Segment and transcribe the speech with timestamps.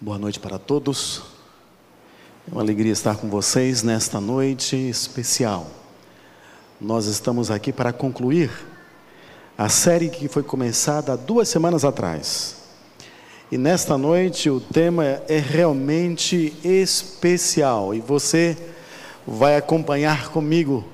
[0.00, 1.22] Boa noite para todos.
[2.46, 5.66] É uma alegria estar com vocês nesta noite especial.
[6.80, 8.48] Nós estamos aqui para concluir
[9.58, 12.58] a série que foi começada há duas semanas atrás.
[13.50, 18.56] E nesta noite o tema é realmente especial e você
[19.26, 20.84] vai acompanhar comigo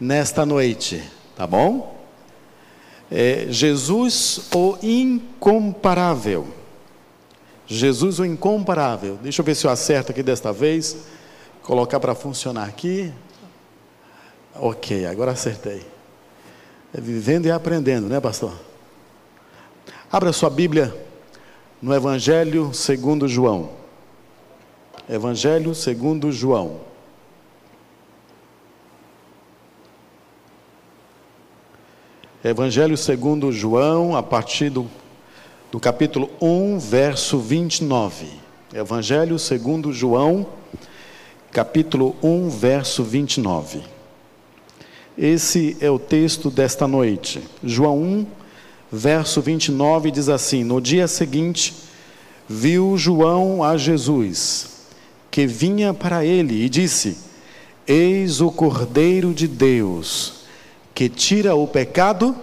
[0.00, 2.04] nesta noite, tá bom?
[3.12, 6.59] É Jesus o incomparável.
[7.70, 9.16] Jesus o incomparável.
[9.22, 11.04] Deixa eu ver se eu acerto aqui desta vez.
[11.62, 13.12] Colocar para funcionar aqui.
[14.56, 15.86] Ok, agora acertei.
[16.92, 18.52] É vivendo e aprendendo, né, pastor?
[20.10, 20.92] Abra sua Bíblia
[21.80, 23.70] no Evangelho segundo João.
[25.08, 26.80] Evangelho segundo João.
[32.42, 34.90] Evangelho segundo João, a partir do,
[35.70, 38.26] do capítulo 1, verso 29.
[38.74, 40.48] Evangelho segundo João,
[41.52, 43.82] capítulo 1, verso 29.
[45.16, 47.40] Esse é o texto desta noite.
[47.62, 48.26] João 1,
[48.90, 51.72] verso 29 diz assim: No dia seguinte,
[52.48, 54.88] viu João a Jesus,
[55.30, 57.16] que vinha para ele, e disse:
[57.86, 60.40] Eis o Cordeiro de Deus
[60.92, 62.36] que tira o pecado,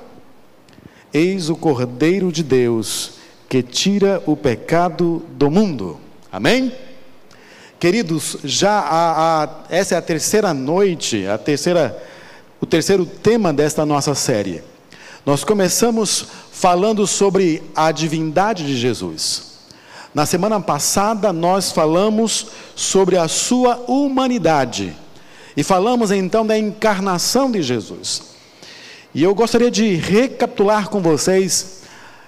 [1.13, 3.16] eis o Cordeiro de Deus
[3.49, 5.99] que tira o pecado do mundo.
[6.31, 6.71] Amém?
[7.79, 11.95] Queridos, já a, a, essa é a terceira noite, a terceira,
[12.59, 14.63] o terceiro tema desta nossa série.
[15.25, 19.47] Nós começamos falando sobre a divindade de Jesus.
[20.13, 24.95] Na semana passada nós falamos sobre a sua humanidade
[25.55, 28.23] e falamos então da encarnação de Jesus.
[29.13, 31.83] E eu gostaria de recapitular com vocês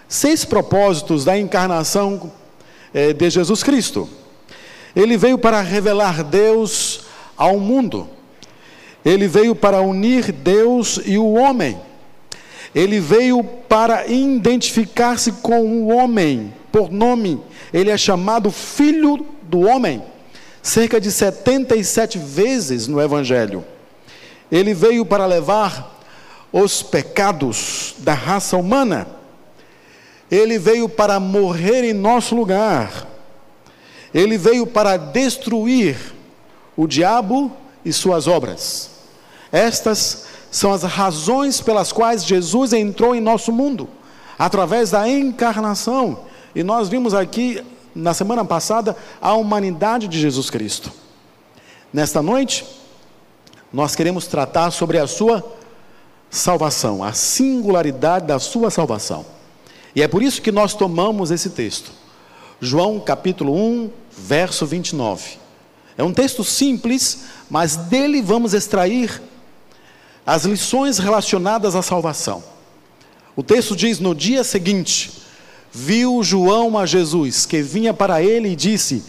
[0.09, 2.31] seis propósitos da encarnação
[2.93, 4.09] eh, de Jesus Cristo.
[4.95, 7.01] Ele veio para revelar Deus
[7.37, 8.09] ao mundo.
[9.05, 11.79] Ele veio para unir Deus e o homem.
[12.73, 17.39] Ele veio para identificar-se com o homem por nome.
[17.71, 20.03] Ele é chamado Filho do Homem,
[20.61, 23.63] cerca de 77 vezes no Evangelho.
[24.51, 25.99] Ele veio para levar
[26.51, 29.18] os pecados da raça humana.
[30.31, 33.07] Ele veio para morrer em nosso lugar.
[34.13, 35.97] Ele veio para destruir
[36.75, 37.51] o diabo
[37.83, 38.89] e suas obras.
[39.51, 43.87] Estas são as razões pelas quais Jesus entrou em nosso mundo,
[44.37, 46.21] através da encarnação.
[46.55, 47.63] E nós vimos aqui,
[47.93, 50.91] na semana passada, a humanidade de Jesus Cristo.
[51.93, 52.65] Nesta noite,
[53.71, 55.43] nós queremos tratar sobre a sua
[56.29, 59.25] salvação, a singularidade da sua salvação.
[59.95, 61.91] E é por isso que nós tomamos esse texto.
[62.61, 65.37] João capítulo 1, verso 29.
[65.97, 69.21] É um texto simples, mas dele vamos extrair
[70.25, 72.43] as lições relacionadas à salvação.
[73.35, 75.23] O texto diz: No dia seguinte,
[75.71, 79.03] viu João a Jesus, que vinha para ele e disse: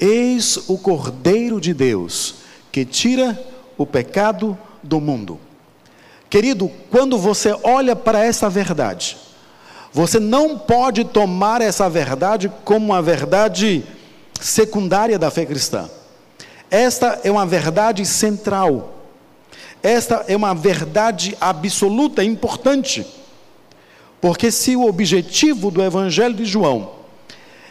[0.00, 2.36] Eis o Cordeiro de Deus,
[2.72, 3.40] que tira
[3.78, 5.38] o pecado do mundo.
[6.28, 9.16] Querido, quando você olha para essa verdade,
[9.94, 13.84] você não pode tomar essa verdade como uma verdade
[14.40, 15.88] secundária da fé cristã.
[16.68, 18.92] Esta é uma verdade central.
[19.80, 23.06] Esta é uma verdade absoluta, importante.
[24.20, 26.90] Porque se o objetivo do Evangelho de João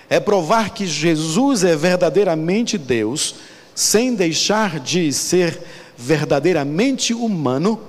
[0.09, 3.35] é provar que Jesus é verdadeiramente Deus,
[3.75, 5.59] sem deixar de ser
[5.97, 7.81] verdadeiramente humano,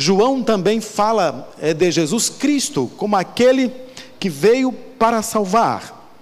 [0.00, 3.72] João também fala é, de Jesus Cristo como aquele
[4.20, 6.12] que veio para salvar.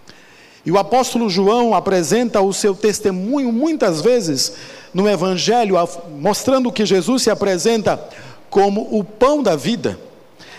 [0.65, 4.55] E o apóstolo João apresenta o seu testemunho muitas vezes
[4.95, 5.77] no Evangelho,
[6.19, 8.03] mostrando que Jesus se apresenta
[8.49, 10.01] como o pão da vida.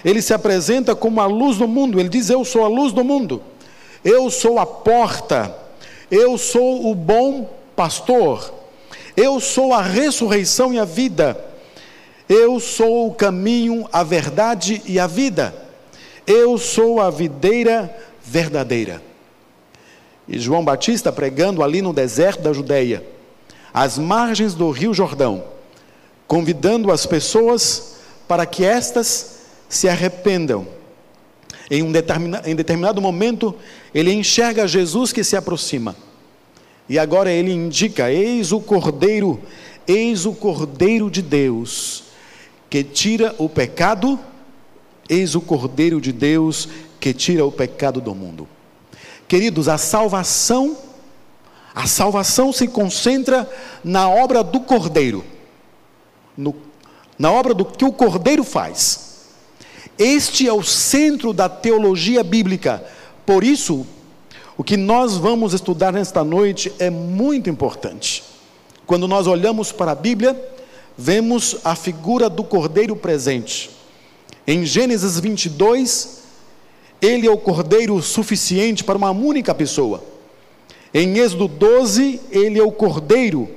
[0.06, 2.00] Ele se apresenta como a luz do mundo.
[2.00, 3.42] Ele diz: Eu sou a luz do mundo.
[4.06, 5.56] Eu sou a porta.
[6.12, 8.54] Eu sou o bom pastor.
[9.16, 11.48] Eu sou a ressurreição e a vida.
[12.30, 15.56] Eu sou o caminho, a verdade e a vida.
[16.26, 19.02] Eu sou a videira verdadeira.
[20.28, 23.02] E João Batista pregando ali no deserto da Judéia,
[23.74, 25.46] às margens do Rio Jordão,
[26.28, 27.96] convidando as pessoas
[28.28, 29.40] para que estas
[29.70, 30.68] se arrependam.
[31.72, 31.94] Em um
[32.46, 33.56] em determinado momento,
[33.96, 35.96] ele enxerga Jesus que se aproxima.
[36.90, 39.42] E agora ele indica: Eis o Cordeiro,
[39.88, 42.07] eis o Cordeiro de Deus
[42.70, 44.20] que tira o pecado,
[45.10, 46.68] eis o Cordeiro de Deus
[47.00, 48.48] que tira o pecado do mundo.
[49.28, 50.78] Queridos, a salvação
[51.76, 53.48] A salvação se concentra
[53.84, 55.24] na obra do Cordeiro,
[56.36, 56.56] no,
[57.20, 59.28] na obra do que o Cordeiro faz.
[59.96, 62.84] Este é o centro da teologia bíblica.
[63.28, 63.86] Por isso,
[64.58, 68.24] o que nós vamos estudar nesta noite é muito importante.
[68.88, 70.34] Quando nós olhamos para a Bíblia,
[70.98, 73.70] vemos a figura do Cordeiro presente.
[74.46, 76.24] Em Gênesis 22,
[77.02, 80.04] ele é o Cordeiro suficiente para uma única pessoa.
[80.94, 83.50] Em Êxodo 12, ele é o cordeiro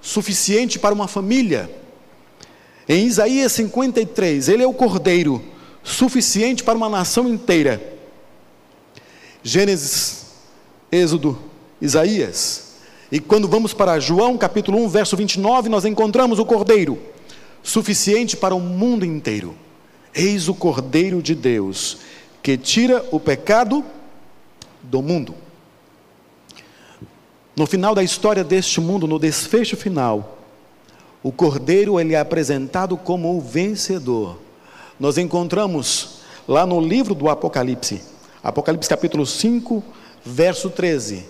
[0.00, 1.70] suficiente para uma família.
[2.88, 5.44] Em Isaías 53, ele é o cordeiro
[5.82, 7.98] suficiente para uma nação inteira.
[9.42, 10.26] Gênesis,
[10.90, 11.38] Êxodo,
[11.80, 12.65] Isaías.
[13.10, 16.98] E quando vamos para João capítulo 1, verso 29, nós encontramos o cordeiro
[17.62, 19.54] suficiente para o mundo inteiro.
[20.14, 21.98] Eis o cordeiro de Deus
[22.42, 23.84] que tira o pecado
[24.82, 25.34] do mundo.
[27.56, 30.38] No final da história deste mundo, no desfecho final,
[31.22, 34.38] o Cordeiro ele é apresentado como o vencedor.
[35.00, 38.02] Nós encontramos lá no livro do Apocalipse,
[38.44, 39.82] Apocalipse capítulo 5,
[40.24, 41.24] verso 13.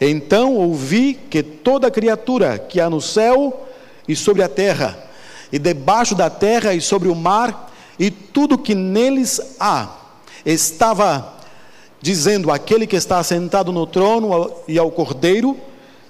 [0.00, 3.66] Então ouvi que toda criatura que há no céu
[4.06, 4.96] e sobre a terra,
[5.52, 9.96] e debaixo da terra e sobre o mar, e tudo que neles há,
[10.46, 11.34] estava
[12.00, 15.56] dizendo: Aquele que está sentado no trono e ao cordeiro,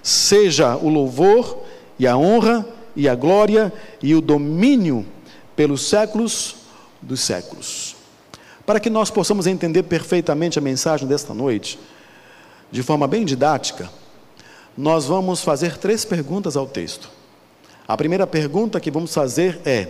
[0.02, 1.64] seja o louvor
[1.98, 5.06] e a honra e a glória e o domínio
[5.56, 6.56] pelos séculos
[7.00, 7.96] dos séculos.
[8.66, 11.78] Para que nós possamos entender perfeitamente a mensagem desta noite,
[12.70, 13.90] de forma bem didática,
[14.76, 17.10] nós vamos fazer três perguntas ao texto.
[17.86, 19.88] A primeira pergunta que vamos fazer é: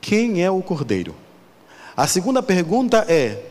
[0.00, 1.14] quem é o cordeiro?
[1.96, 3.42] A segunda pergunta é: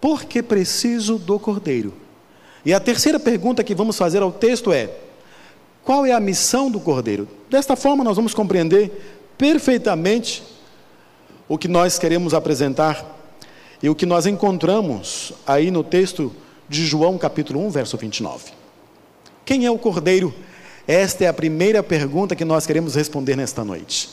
[0.00, 1.92] por que preciso do cordeiro?
[2.64, 4.90] E a terceira pergunta que vamos fazer ao texto é:
[5.84, 7.28] qual é a missão do cordeiro?
[7.48, 10.42] Desta forma, nós vamos compreender perfeitamente
[11.48, 13.04] o que nós queremos apresentar
[13.82, 16.32] e o que nós encontramos aí no texto
[16.68, 18.52] de João, capítulo 1, verso 29.
[19.44, 20.34] Quem é o cordeiro?
[20.86, 24.08] Esta é a primeira pergunta que nós queremos responder nesta noite.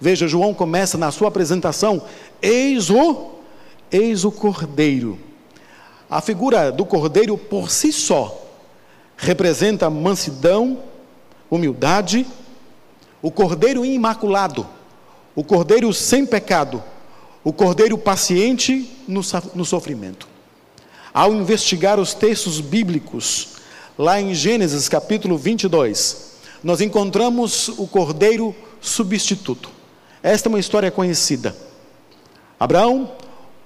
[0.00, 2.02] Veja, João começa na sua apresentação:
[2.40, 3.32] Eis o,
[3.90, 5.18] eis o cordeiro.
[6.08, 8.46] A figura do cordeiro por si só
[9.16, 10.78] representa mansidão,
[11.50, 12.26] humildade,
[13.22, 14.66] o cordeiro imaculado,
[15.34, 16.82] o cordeiro sem pecado,
[17.44, 19.20] o cordeiro paciente no,
[19.54, 20.26] no sofrimento.
[21.12, 23.48] Ao investigar os textos bíblicos,
[23.98, 26.30] lá em Gênesis capítulo 22,
[26.62, 29.70] nós encontramos o cordeiro substituto.
[30.22, 31.56] Esta é uma história conhecida.
[32.58, 33.12] Abraão,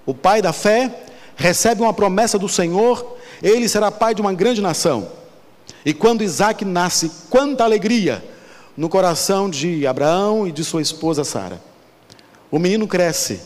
[0.07, 1.05] o pai da fé,
[1.37, 5.09] recebe uma promessa do Senhor, ele será pai de uma grande nação.
[5.85, 8.25] E quando Isaac nasce, quanta alegria
[8.77, 11.61] no coração de Abraão e de sua esposa Sara.
[12.51, 13.41] O menino cresce.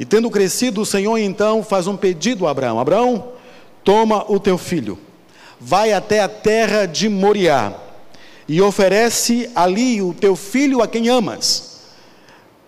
[0.00, 3.32] E tendo crescido, o Senhor então faz um pedido a Abraão: Abraão,
[3.84, 4.98] toma o teu filho,
[5.60, 7.74] vai até a terra de Moriá
[8.48, 11.82] e oferece ali o teu filho a quem amas.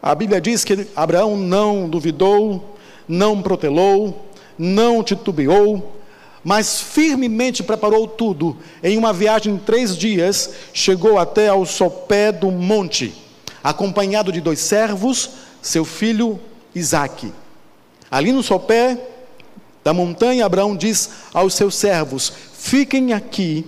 [0.03, 2.77] A Bíblia diz que Abraão não duvidou,
[3.09, 4.27] não protelou,
[4.59, 5.97] não titubeou,
[6.45, 8.59] mas firmemente preparou tudo.
[8.83, 13.15] Em uma viagem de três dias, chegou até ao sopé do monte,
[13.65, 15.31] acompanhado de dois servos,
[15.63, 16.39] seu filho
[16.75, 17.33] Isaque.
[18.11, 18.99] Ali no sopé
[19.85, 23.67] da montanha, Abraão diz aos seus servos: Fiquem aqui,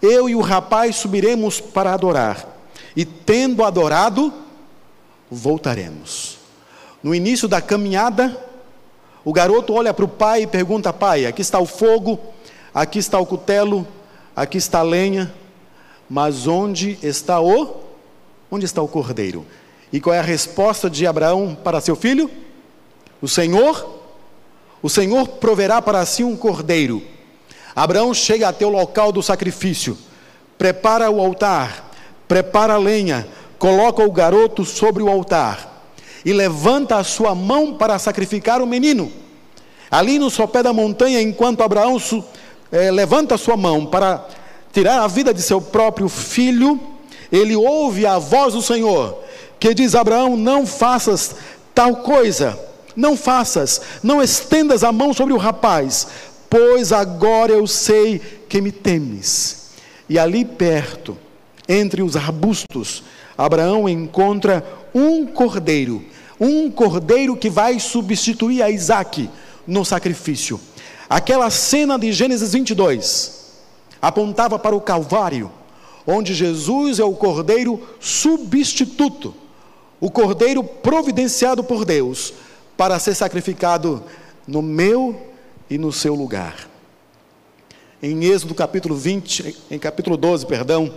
[0.00, 2.46] eu e o rapaz subiremos para adorar,
[2.94, 4.32] e tendo adorado,
[5.30, 6.38] voltaremos.
[7.02, 8.36] No início da caminhada,
[9.24, 12.18] o garoto olha para o pai e pergunta: Pai, aqui está o fogo,
[12.72, 13.86] aqui está o cutelo,
[14.34, 15.34] aqui está a lenha,
[16.08, 17.82] mas onde está o?
[18.50, 19.44] Onde está o cordeiro?
[19.92, 22.30] E qual é a resposta de Abraão para seu filho?
[23.26, 24.04] O Senhor,
[24.80, 27.02] o Senhor proverá para si um cordeiro.
[27.74, 29.98] Abraão chega até o local do sacrifício,
[30.56, 31.90] prepara o altar,
[32.28, 33.26] prepara a lenha,
[33.58, 35.90] coloca o garoto sobre o altar
[36.24, 39.10] e levanta a sua mão para sacrificar o menino.
[39.90, 42.00] Ali no sopé da montanha, enquanto Abraão
[42.70, 44.24] é, levanta a sua mão para
[44.72, 46.78] tirar a vida de seu próprio filho,
[47.32, 49.18] ele ouve a voz do Senhor,
[49.58, 51.34] que diz: Abraão, não faças
[51.74, 52.56] tal coisa,
[52.96, 56.06] não faças, não estendas a mão sobre o rapaz,
[56.48, 59.70] pois agora eu sei que me temes.
[60.08, 61.16] E ali perto,
[61.68, 63.02] entre os arbustos,
[63.36, 66.02] Abraão encontra um cordeiro
[66.40, 69.28] um cordeiro que vai substituir a Isaac
[69.66, 70.60] no sacrifício.
[71.08, 73.52] Aquela cena de Gênesis 22,
[74.00, 75.50] apontava para o Calvário,
[76.06, 79.34] onde Jesus é o cordeiro substituto,
[80.00, 82.34] o cordeiro providenciado por Deus
[82.76, 84.02] para ser sacrificado
[84.46, 85.20] no meu
[85.68, 86.68] e no seu lugar.
[88.02, 90.92] Em Êxodo capítulo 20, em capítulo 12, perdão,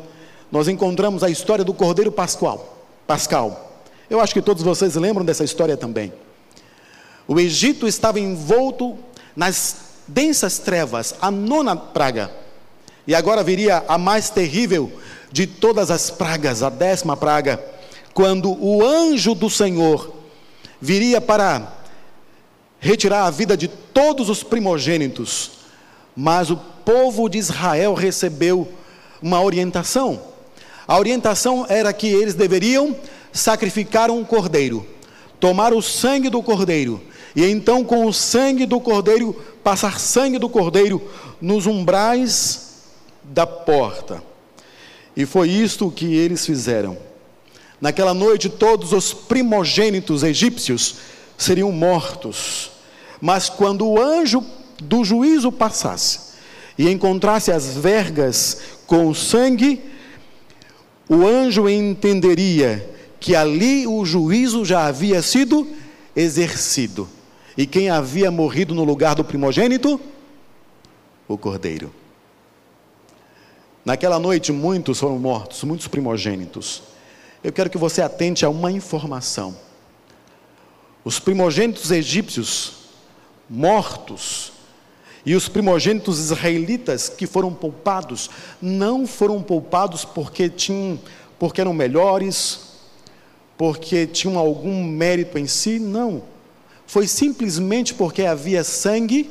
[0.51, 3.83] nós encontramos a história do cordeiro pascual, pascal.
[4.09, 6.11] Eu acho que todos vocês lembram dessa história também.
[7.27, 8.97] O Egito estava envolto
[9.35, 12.31] nas densas trevas, a nona praga.
[13.07, 14.91] E agora viria a mais terrível
[15.31, 17.63] de todas as pragas, a décima praga,
[18.13, 20.18] quando o anjo do Senhor
[20.81, 21.73] viria para
[22.79, 25.51] retirar a vida de todos os primogênitos,
[26.15, 28.67] mas o povo de Israel recebeu
[29.21, 30.21] uma orientação.
[30.87, 32.95] A orientação era que eles deveriam
[33.31, 34.85] sacrificar um cordeiro,
[35.39, 37.01] tomar o sangue do cordeiro,
[37.35, 39.33] e então com o sangue do cordeiro,
[39.63, 41.01] passar sangue do cordeiro
[41.39, 42.69] nos umbrais
[43.23, 44.23] da porta.
[45.15, 47.08] E foi isto que eles fizeram.
[47.81, 50.95] Naquela noite, todos os primogênitos egípcios
[51.37, 52.71] seriam mortos.
[53.21, 54.43] Mas quando o anjo
[54.81, 56.29] do juízo passasse
[56.77, 59.81] e encontrasse as vergas com o sangue,
[61.07, 65.67] o anjo entenderia que ali o juízo já havia sido
[66.15, 67.07] exercido.
[67.57, 69.99] E quem havia morrido no lugar do primogênito?
[71.27, 71.93] O cordeiro.
[73.83, 76.83] Naquela noite, muitos foram mortos, muitos primogênitos.
[77.43, 79.55] Eu quero que você atente a uma informação.
[81.03, 82.73] Os primogênitos egípcios
[83.49, 84.51] mortos
[85.25, 88.29] e os primogênitos israelitas que foram poupados
[88.61, 90.99] não foram poupados porque tinham
[91.37, 92.59] porque eram melhores,
[93.57, 96.23] porque tinham algum mérito em si, não.
[96.85, 99.29] Foi simplesmente porque havia sangue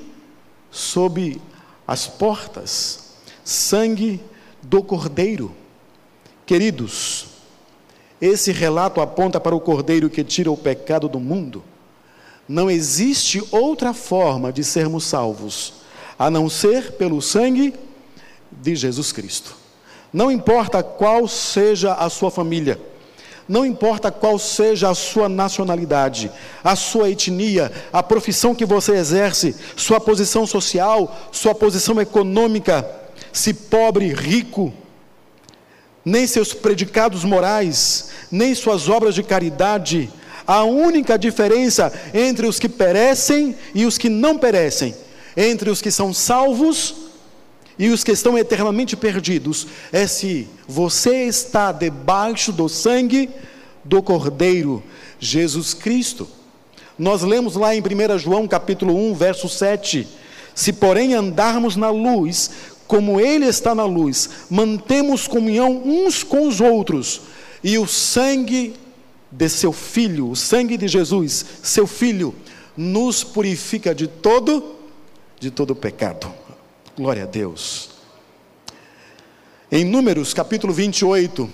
[0.71, 1.39] sob
[1.87, 4.21] as portas, sangue
[4.63, 5.55] do Cordeiro.
[6.47, 7.27] Queridos,
[8.21, 11.63] esse relato aponta para o Cordeiro que tira o pecado do mundo.
[12.49, 15.75] Não existe outra forma de sermos salvos
[16.19, 17.75] a não ser pelo sangue
[18.51, 19.55] de Jesus Cristo.
[20.13, 22.81] Não importa qual seja a sua família,
[23.49, 26.31] não importa qual seja a sua nacionalidade,
[26.63, 32.87] a sua etnia, a profissão que você exerce, sua posição social, sua posição econômica,
[33.33, 34.73] se pobre, rico,
[36.09, 40.11] nem seus predicados morais, nem suas obras de caridade.
[40.47, 44.95] A única diferença entre os que perecem e os que não perecem,
[45.37, 46.95] entre os que são salvos
[47.79, 53.29] e os que estão eternamente perdidos, é se você está debaixo do sangue
[53.85, 54.83] do Cordeiro
[55.21, 56.27] Jesus Cristo.
[56.99, 60.09] Nós lemos lá em 1 João capítulo 1, verso 7:
[60.55, 62.51] Se porém andarmos na luz,
[62.89, 67.21] como Ele está na luz, mantemos comunhão uns com os outros,
[67.63, 68.75] e o sangue
[69.31, 72.35] de seu Filho, o sangue de Jesus, seu Filho,
[72.75, 74.77] nos purifica de todo,
[75.39, 76.33] de todo pecado.
[76.97, 77.91] Glória a Deus.
[79.71, 81.49] Em Números capítulo 28,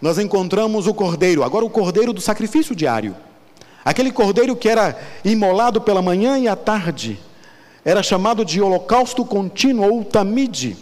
[0.00, 3.14] nós encontramos o cordeiro, agora o cordeiro do sacrifício diário.
[3.84, 7.20] Aquele cordeiro que era imolado pela manhã e à tarde
[7.84, 10.76] era chamado de holocausto contínuo ou tamide.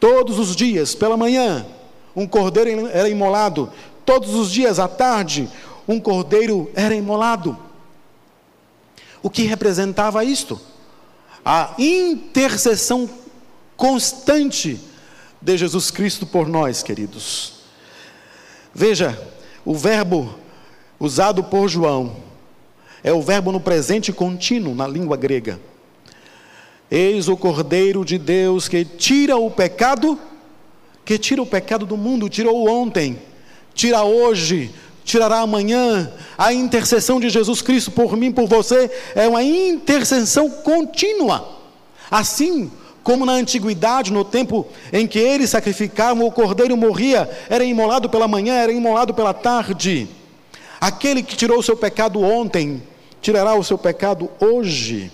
[0.00, 1.66] Todos os dias, pela manhã,
[2.14, 3.70] um cordeiro era imolado.
[4.04, 5.48] Todos os dias, à tarde,
[5.86, 7.56] um cordeiro era imolado.
[9.22, 10.60] O que representava isto?
[11.44, 13.08] A intercessão
[13.76, 14.80] constante
[15.40, 17.54] de Jesus Cristo por nós, queridos.
[18.74, 19.20] Veja,
[19.64, 20.34] o verbo
[20.98, 22.25] usado por João
[23.02, 25.60] é o verbo no presente contínuo na língua grega.
[26.90, 30.18] Eis o Cordeiro de Deus que tira o pecado,
[31.04, 33.18] que tira o pecado do mundo, tirou ontem,
[33.74, 34.70] tira hoje,
[35.04, 36.12] tirará amanhã.
[36.38, 41.56] A intercessão de Jesus Cristo por mim, por você, é uma intercessão contínua.
[42.10, 42.70] Assim
[43.02, 48.26] como na antiguidade, no tempo em que eles sacrificavam, o cordeiro morria, era imolado pela
[48.26, 50.08] manhã, era imolado pela tarde.
[50.86, 52.80] Aquele que tirou o seu pecado ontem,
[53.20, 55.10] tirará o seu pecado hoje.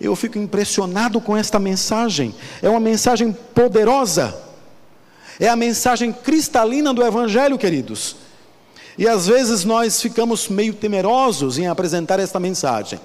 [0.00, 4.34] Eu fico impressionado com esta mensagem, é uma mensagem poderosa,
[5.38, 8.16] é a mensagem cristalina do Evangelho, queridos.
[8.96, 12.98] E às vezes nós ficamos meio temerosos em apresentar esta mensagem.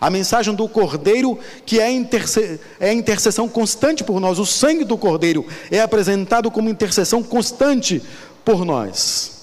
[0.00, 4.96] A mensagem do Cordeiro, que é, interse é intercessão constante por nós, o sangue do
[4.96, 8.02] Cordeiro é apresentado como intercessão constante
[8.42, 9.39] por nós.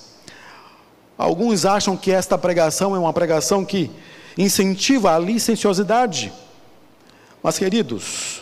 [1.17, 3.89] Alguns acham que esta pregação é uma pregação que
[4.37, 6.31] incentiva a licenciosidade.
[7.41, 8.41] Mas, queridos,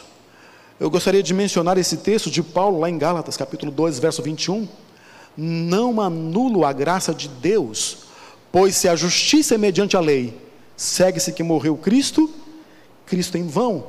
[0.78, 4.68] Eu gostaria de mencionar esse texto de Paulo lá em Gálatas, capítulo 2, verso 21.
[5.38, 8.00] Não anulo a graça de Deus,
[8.52, 10.38] pois se a justiça é mediante a lei,
[10.76, 12.30] segue-se que morreu Cristo,
[13.06, 13.88] Cristo em vão.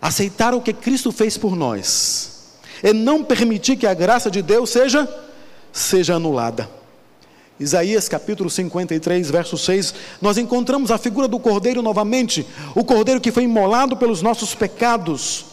[0.00, 4.70] Aceitar o que Cristo fez por nós é não permitir que a graça de Deus
[4.70, 5.06] seja
[5.70, 6.70] seja anulada.
[7.60, 13.30] Isaías capítulo 53, verso 6, nós encontramos a figura do cordeiro novamente, o cordeiro que
[13.30, 15.46] foi imolado pelos nossos pecados.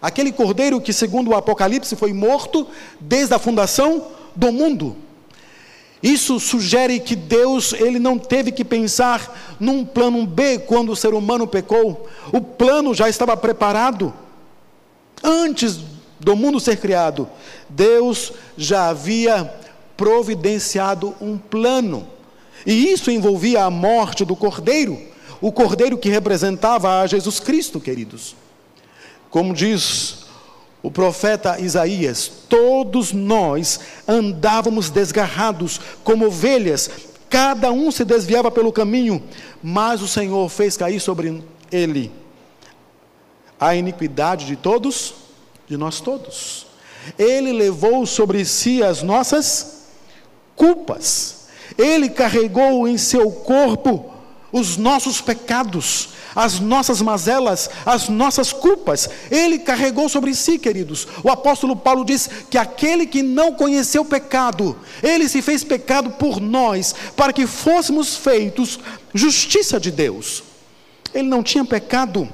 [0.00, 2.66] Aquele cordeiro que, segundo o Apocalipse, foi morto
[2.98, 4.96] desde a fundação do mundo.
[6.02, 11.12] Isso sugere que Deus ele não teve que pensar num plano B quando o ser
[11.12, 12.08] humano pecou.
[12.32, 14.12] O plano já estava preparado.
[15.22, 15.78] Antes
[16.18, 17.28] do mundo ser criado,
[17.68, 19.52] Deus já havia
[20.00, 22.08] providenciado um plano.
[22.64, 24.98] E isso envolvia a morte do cordeiro,
[25.42, 28.34] o cordeiro que representava a Jesus Cristo, queridos.
[29.28, 30.24] Como diz
[30.82, 33.78] o profeta Isaías: todos nós
[34.08, 36.88] andávamos desgarrados como ovelhas,
[37.28, 39.22] cada um se desviava pelo caminho,
[39.62, 42.10] mas o Senhor fez cair sobre ele
[43.60, 45.12] a iniquidade de todos,
[45.68, 46.66] de nós todos.
[47.18, 49.79] Ele levou sobre si as nossas
[50.60, 51.46] culpas,
[51.78, 54.12] ele carregou em seu corpo
[54.52, 61.06] os nossos pecados as nossas mazelas, as nossas culpas, ele carregou sobre si, queridos.
[61.24, 66.40] O apóstolo Paulo diz que aquele que não conheceu pecado, ele se fez pecado por
[66.40, 68.78] nós, para que fôssemos feitos
[69.12, 70.44] justiça de Deus.
[71.12, 72.28] Ele não tinha pecado,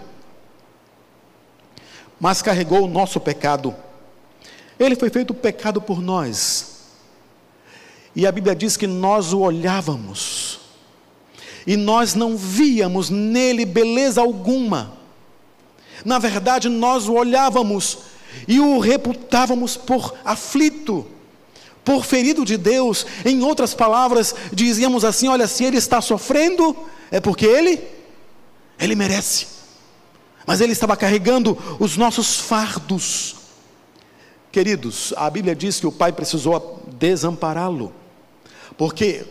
[2.20, 3.74] mas carregou o nosso pecado.
[4.78, 6.75] Ele foi feito pecado por nós.
[8.16, 10.58] E a Bíblia diz que nós o olhávamos
[11.66, 14.92] e nós não víamos nele beleza alguma.
[16.02, 17.98] Na verdade, nós o olhávamos
[18.48, 21.06] e o reputávamos por aflito,
[21.84, 23.04] por ferido de Deus.
[23.24, 26.74] Em outras palavras, dizíamos assim: olha, se ele está sofrendo,
[27.10, 27.82] é porque ele,
[28.78, 29.46] ele merece.
[30.46, 33.34] Mas ele estava carregando os nossos fardos.
[34.52, 37.92] Queridos, a Bíblia diz que o pai precisou desampará-lo,
[38.76, 39.24] porque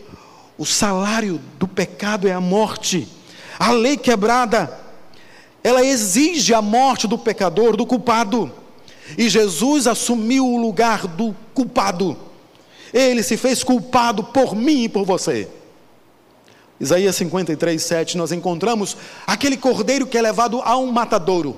[0.58, 3.08] o salário do pecado é a morte.
[3.58, 4.78] A lei quebrada,
[5.62, 8.50] ela exige a morte do pecador, do culpado.
[9.16, 12.16] E Jesus assumiu o lugar do culpado.
[12.92, 15.48] Ele se fez culpado por mim e por você.
[16.78, 21.56] Isaías 53, 7, nós encontramos aquele cordeiro que é levado a um matadouro.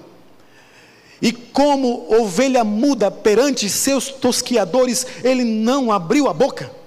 [1.20, 6.77] E como ovelha muda perante seus tosquiadores, ele não abriu a boca.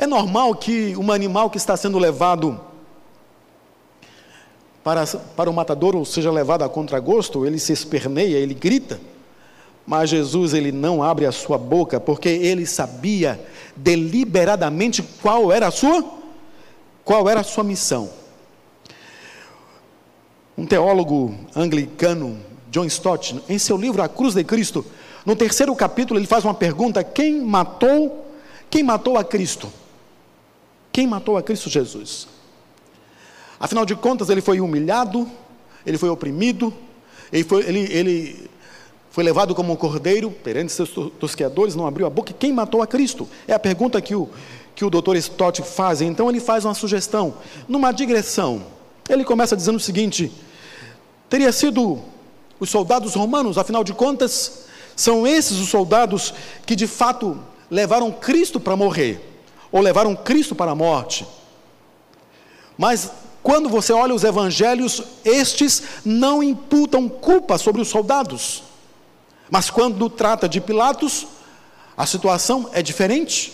[0.00, 2.58] É normal que um animal que está sendo levado
[4.82, 8.98] para, para o matadouro seja levado a contragosto, ele se esperneia, ele grita.
[9.86, 13.38] Mas Jesus ele não abre a sua boca porque ele sabia
[13.76, 16.02] deliberadamente qual era a sua
[17.04, 18.08] qual era a sua missão.
[20.56, 22.38] Um teólogo anglicano,
[22.70, 24.82] John Stott, em seu livro A Cruz de Cristo,
[25.26, 28.24] no terceiro capítulo ele faz uma pergunta: quem matou
[28.70, 29.70] quem matou a Cristo?
[30.92, 32.26] Quem matou a Cristo Jesus?
[33.58, 35.30] Afinal de contas, ele foi humilhado,
[35.84, 36.72] ele foi oprimido,
[37.32, 38.50] ele foi, ele, ele
[39.10, 42.32] foi levado como um cordeiro perante seus tosqueadores, não abriu a boca.
[42.32, 43.28] Quem matou a Cristo?
[43.46, 44.28] É a pergunta que o,
[44.74, 46.00] que o doutor Stott faz.
[46.00, 47.34] Então ele faz uma sugestão,
[47.68, 48.62] numa digressão.
[49.08, 50.32] Ele começa dizendo o seguinte:
[51.28, 52.00] teria sido
[52.58, 54.64] os soldados romanos, afinal de contas,
[54.96, 56.34] são esses os soldados
[56.66, 57.38] que de fato
[57.70, 59.29] levaram Cristo para morrer
[59.72, 61.26] ou levaram Cristo para a morte.
[62.76, 63.10] Mas
[63.42, 68.62] quando você olha os evangelhos, estes não imputam culpa sobre os soldados.
[69.50, 71.26] Mas quando trata de Pilatos,
[71.96, 73.52] a situação é diferente.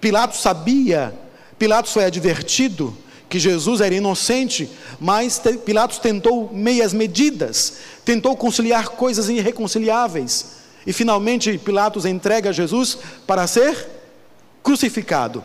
[0.00, 1.14] Pilatos sabia,
[1.58, 2.96] Pilatos foi advertido
[3.28, 7.74] que Jesus era inocente, mas Pilatos tentou meias medidas,
[8.04, 10.58] tentou conciliar coisas irreconciliáveis.
[10.86, 13.97] E finalmente Pilatos entrega Jesus para ser
[14.62, 15.44] crucificado.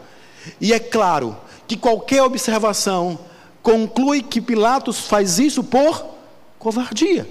[0.59, 3.17] E é claro que qualquer observação
[3.61, 6.05] conclui que Pilatos faz isso por
[6.59, 7.27] covardia.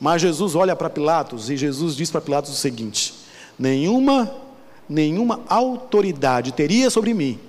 [0.00, 3.14] Mas Jesus olha para Pilatos e Jesus diz para Pilatos o seguinte:
[3.58, 4.42] nenhuma
[4.86, 7.40] nenhuma autoridade teria sobre mim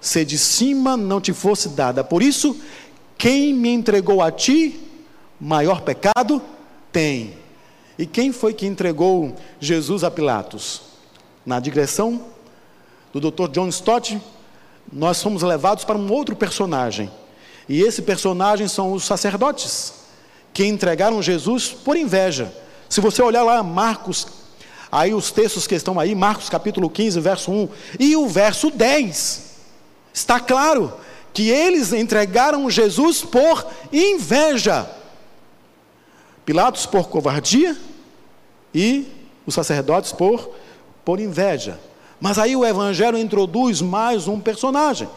[0.00, 2.04] se de cima não te fosse dada.
[2.04, 2.56] Por isso,
[3.16, 4.80] quem me entregou a ti,
[5.40, 6.40] maior pecado
[6.92, 7.34] tem.
[7.98, 10.82] E quem foi que entregou Jesus a Pilatos?
[11.48, 12.26] Na digressão
[13.10, 13.48] do Dr.
[13.50, 14.20] John Stott,
[14.92, 17.10] nós fomos levados para um outro personagem.
[17.66, 19.94] E esse personagem são os sacerdotes,
[20.52, 22.54] que entregaram Jesus por inveja.
[22.86, 24.26] Se você olhar lá Marcos,
[24.92, 29.54] aí os textos que estão aí, Marcos capítulo 15, verso 1 e o verso 10,
[30.12, 30.92] está claro
[31.32, 34.86] que eles entregaram Jesus por inveja.
[36.44, 37.74] Pilatos por covardia
[38.74, 39.10] e
[39.46, 40.50] os sacerdotes por,
[41.08, 41.80] por inveja.
[42.20, 45.08] Mas aí o Evangelho introduz mais um personagem.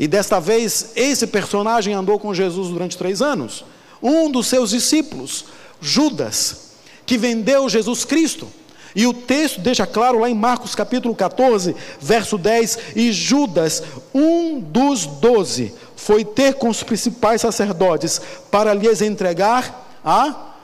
[0.00, 3.62] E desta vez, esse personagem andou com Jesus durante três anos.
[4.02, 5.44] Um dos seus discípulos,
[5.82, 6.70] Judas,
[7.04, 8.48] que vendeu Jesus Cristo.
[8.96, 13.82] E o texto deixa claro lá em Marcos capítulo 14, verso 10: E Judas,
[14.14, 18.18] um dos doze, foi ter com os principais sacerdotes
[18.50, 20.54] para lhes entregar a,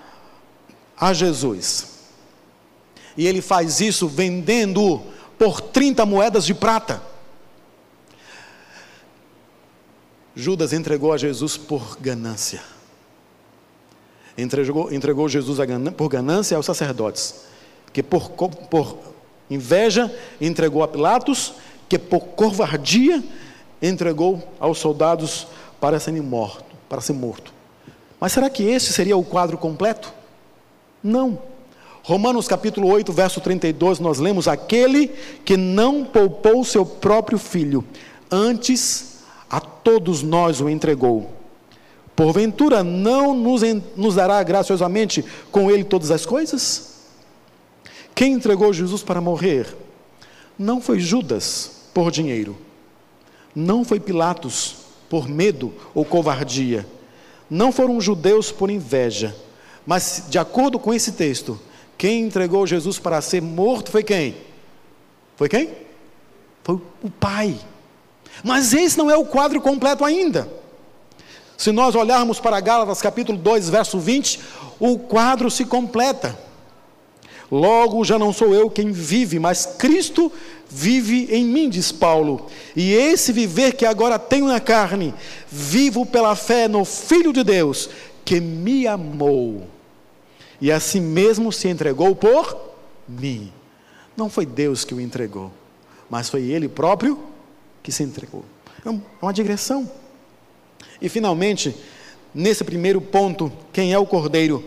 [0.99, 1.93] a Jesus.
[3.17, 5.01] E ele faz isso vendendo
[5.39, 7.03] por 30 moedas de prata.
[10.35, 12.61] Judas entregou a Jesus por ganância.
[14.37, 15.59] Entregou, entregou Jesus
[15.97, 17.45] por ganância aos sacerdotes,
[17.93, 18.99] que por, por
[19.49, 21.55] inveja entregou a Pilatos,
[21.89, 23.23] que por covardia
[23.81, 25.47] entregou aos soldados
[25.81, 27.53] para serem morto, para ser morto.
[28.19, 30.13] Mas será que esse seria o quadro completo?
[31.03, 31.39] Não.
[32.07, 35.09] Romanos capítulo 8, verso 32, nós lemos: Aquele
[35.43, 37.83] que não poupou seu próprio filho,
[38.31, 41.33] antes a todos nós o entregou.
[42.15, 43.63] Porventura não nos,
[43.97, 46.93] nos dará graciosamente com ele todas as coisas?
[48.15, 49.75] Quem entregou Jesus para morrer?
[50.59, 52.55] Não foi Judas por dinheiro,
[53.55, 54.77] não foi Pilatos
[55.09, 56.87] por medo ou covardia,
[57.49, 59.35] não foram judeus por inveja,
[59.87, 61.59] mas de acordo com esse texto,
[61.97, 64.37] quem entregou Jesus para ser morto foi quem?
[65.37, 65.71] Foi quem?
[66.63, 67.59] Foi o Pai.
[68.43, 70.49] Mas esse não é o quadro completo ainda.
[71.57, 74.41] Se nós olharmos para Gálatas capítulo 2, verso 20,
[74.81, 76.39] o quadro se completa.
[77.51, 80.33] Logo já não sou eu quem vive, mas Cristo
[80.69, 82.47] vive em mim, diz Paulo.
[82.75, 85.15] E esse viver que agora tenho na carne,
[85.49, 87.89] vivo pela fé no Filho de Deus,
[88.25, 89.74] que me amou
[90.65, 92.59] e a si mesmo se entregou por
[93.07, 93.53] mim.
[94.17, 95.53] Não foi Deus que o entregou,
[96.09, 97.19] mas foi Ele próprio
[97.83, 98.43] que se entregou.
[98.83, 99.87] É, é uma digressão.
[101.03, 101.77] E finalmente,
[102.35, 104.65] nesse primeiro ponto, quem é o Cordeiro?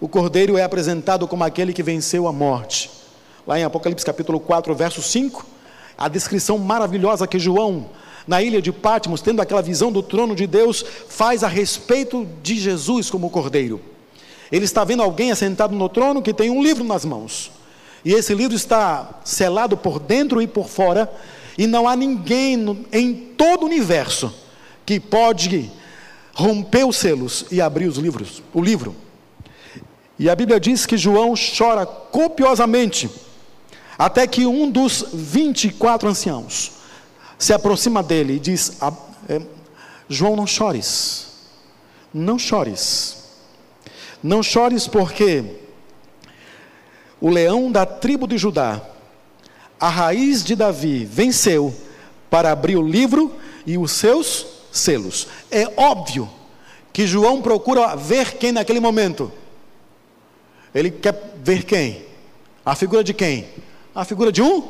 [0.00, 2.90] O Cordeiro é apresentado como aquele que venceu a morte.
[3.46, 5.46] Lá em Apocalipse capítulo 4, verso 5,
[5.96, 7.90] a descrição maravilhosa que João,
[8.26, 12.58] na ilha de Patmos, tendo aquela visão do trono de Deus, faz a respeito de
[12.58, 13.80] Jesus como Cordeiro.
[14.50, 17.50] Ele está vendo alguém assentado no trono que tem um livro nas mãos.
[18.04, 21.10] E esse livro está selado por dentro e por fora,
[21.56, 24.32] e não há ninguém no, em todo o universo
[24.86, 25.70] que pode
[26.32, 28.94] romper os selos e abrir os livros, o livro.
[30.18, 33.10] E a Bíblia diz que João chora copiosamente,
[33.98, 36.72] até que um dos 24 anciãos
[37.38, 38.78] se aproxima dele e diz:
[39.28, 39.42] é,
[40.08, 41.26] João, não chores,
[42.14, 43.17] não chores.
[44.22, 45.44] Não chores porque
[47.20, 48.80] o leão da tribo de Judá,
[49.78, 51.74] a raiz de Davi, venceu
[52.30, 53.34] para abrir o livro
[53.66, 55.28] e os seus selos.
[55.50, 56.28] É óbvio
[56.92, 59.30] que João procura ver quem naquele momento.
[60.74, 62.04] Ele quer ver quem?
[62.64, 63.48] A figura de quem?
[63.94, 64.62] A figura de um?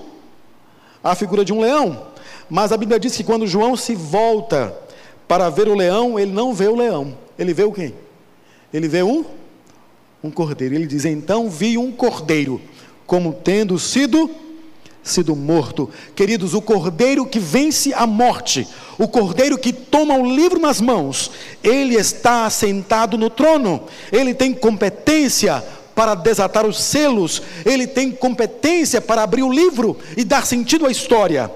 [1.02, 2.06] A figura de um leão.
[2.48, 4.76] Mas a Bíblia diz que quando João se volta
[5.26, 7.16] para ver o leão, ele não vê o leão.
[7.38, 7.94] Ele vê o quem?
[8.72, 9.24] Ele vê um
[10.22, 10.74] um cordeiro.
[10.74, 12.60] Ele diz: Então vi um cordeiro,
[13.06, 14.30] como tendo sido
[15.02, 15.88] sido morto.
[16.14, 21.30] Queridos, o cordeiro que vence a morte, o cordeiro que toma o livro nas mãos,
[21.62, 23.84] ele está assentado no trono.
[24.12, 30.22] Ele tem competência para desatar os selos, ele tem competência para abrir o livro e
[30.22, 31.50] dar sentido à história.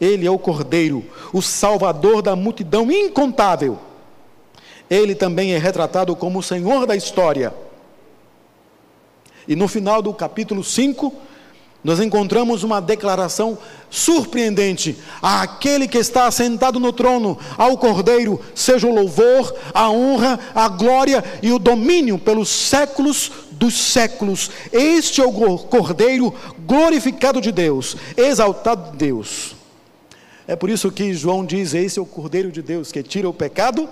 [0.00, 3.78] Ele é o cordeiro, o salvador da multidão incontável
[4.90, 7.54] ele também é retratado como o Senhor da história.
[9.46, 11.14] E no final do capítulo 5,
[11.82, 13.56] nós encontramos uma declaração
[13.88, 20.68] surpreendente: aquele que está sentado no trono, ao Cordeiro, seja o louvor, a honra, a
[20.68, 24.50] glória e o domínio pelos séculos dos séculos.
[24.72, 26.34] Este é o Cordeiro
[26.66, 29.54] glorificado de Deus, exaltado de Deus.
[30.46, 33.32] É por isso que João diz: Esse é o Cordeiro de Deus que tira o
[33.32, 33.88] pecado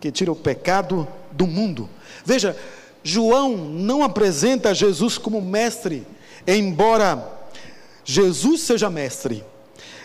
[0.00, 1.88] que tira o pecado do mundo.
[2.24, 2.56] Veja,
[3.02, 6.06] João não apresenta Jesus como mestre,
[6.46, 7.24] embora
[8.04, 9.44] Jesus seja mestre.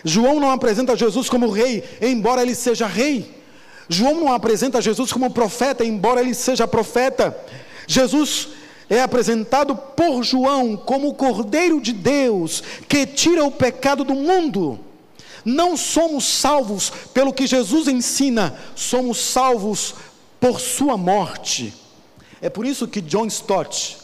[0.04, 3.42] João não apresenta Jesus como rei, embora ele seja rei.
[3.88, 7.36] João não apresenta Jesus como profeta, embora ele seja profeta.
[7.86, 8.48] Jesus
[8.88, 14.78] é apresentado por João como o Cordeiro de Deus que tira o pecado do mundo.
[15.44, 19.94] Não somos salvos pelo que Jesus ensina, somos salvos
[20.40, 21.74] por sua morte.
[22.40, 23.98] É por isso que John Stott,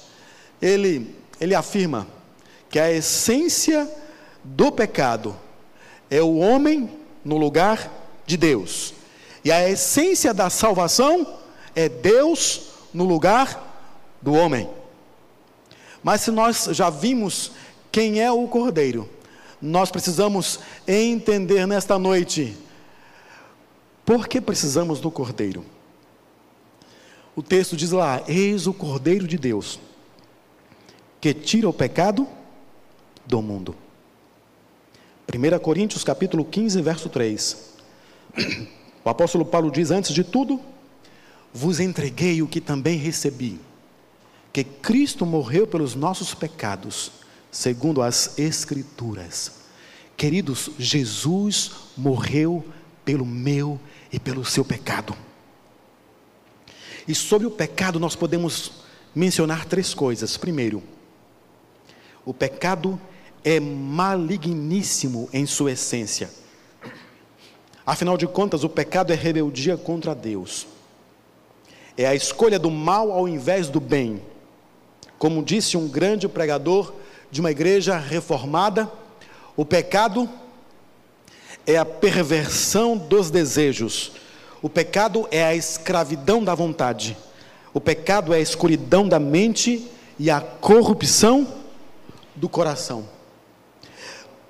[0.61, 2.07] ele, ele afirma
[2.71, 3.89] que a essência
[4.45, 5.37] do pecado
[6.11, 6.91] é o homem
[7.25, 7.91] no lugar
[8.27, 8.95] de Deus.
[9.45, 11.39] E a essência da salvação
[11.75, 13.87] é Deus no lugar
[14.21, 14.69] do homem.
[16.03, 17.53] Mas se nós já vimos
[17.91, 19.09] quem é o Cordeiro,
[19.61, 22.57] nós precisamos entender nesta noite
[24.05, 25.65] por que precisamos do Cordeiro.
[27.37, 29.79] O texto diz lá: Eis o Cordeiro de Deus,
[31.21, 32.27] que tira o pecado
[33.27, 33.75] do mundo.
[35.33, 37.75] 1 Coríntios capítulo 15, verso 3.
[39.05, 40.61] O apóstolo Paulo diz: Antes de tudo,
[41.53, 43.59] vos entreguei o que também recebi,
[44.53, 47.13] que Cristo morreu pelos nossos pecados,
[47.51, 49.53] segundo as Escrituras.
[50.17, 52.65] Queridos, Jesus morreu
[53.05, 53.81] pelo meu
[54.13, 55.15] e pelo seu pecado.
[57.07, 58.73] E sobre o pecado nós podemos
[59.15, 60.37] mencionar três coisas.
[60.37, 60.83] Primeiro,
[62.25, 63.01] o pecado
[63.45, 66.31] é maligníssimo em sua essência.
[67.87, 70.67] Afinal de contas, o pecado é rebeldia contra Deus.
[71.97, 74.21] É a escolha do mal ao invés do bem.
[75.19, 76.93] Como disse um grande pregador
[77.31, 78.91] de uma igreja reformada,
[79.57, 80.29] o pecado
[81.67, 84.13] é a perversão dos desejos.
[84.63, 87.17] O pecado é a escravidão da vontade.
[87.75, 89.87] O pecado é a escuridão da mente
[90.19, 91.47] e a corrupção
[92.35, 93.09] do coração.